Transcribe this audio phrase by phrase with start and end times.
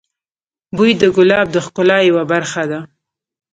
[0.75, 2.79] بوی د ګلاب د ښکلا یوه برخه ده.